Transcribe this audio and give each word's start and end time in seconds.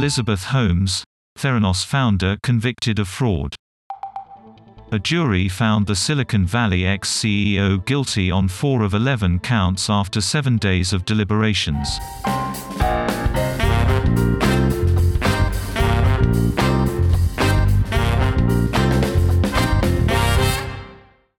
Elizabeth 0.00 0.44
Holmes, 0.44 1.04
Theranos 1.38 1.84
founder 1.84 2.38
convicted 2.42 2.98
of 2.98 3.06
fraud. 3.06 3.54
A 4.92 4.98
jury 4.98 5.46
found 5.46 5.86
the 5.86 5.94
Silicon 5.94 6.46
Valley 6.46 6.86
ex-CEO 6.86 7.84
guilty 7.84 8.30
on 8.30 8.48
four 8.48 8.82
of 8.82 8.94
11 8.94 9.40
counts 9.40 9.90
after 9.90 10.22
seven 10.22 10.56
days 10.56 10.94
of 10.94 11.04
deliberations. 11.04 11.98